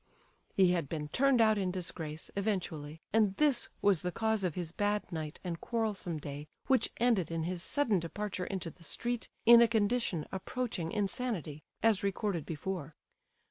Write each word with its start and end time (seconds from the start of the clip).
He 0.55 0.71
had 0.71 0.89
been 0.89 1.09
turned 1.09 1.39
out 1.41 1.59
in 1.59 1.69
disgrace, 1.69 2.31
eventually, 2.35 3.01
and 3.13 3.35
this 3.35 3.69
was 3.83 4.01
the 4.01 4.11
cause 4.11 4.43
of 4.43 4.55
his 4.55 4.71
bad 4.71 5.11
night 5.11 5.39
and 5.43 5.61
quarrelsome 5.61 6.17
day, 6.17 6.47
which 6.65 6.89
ended 6.97 7.29
in 7.29 7.43
his 7.43 7.61
sudden 7.61 7.99
departure 7.99 8.45
into 8.45 8.71
the 8.71 8.83
street 8.83 9.29
in 9.45 9.61
a 9.61 9.67
condition 9.67 10.25
approaching 10.31 10.91
insanity, 10.91 11.61
as 11.83 12.01
recorded 12.01 12.47
before. 12.47 12.95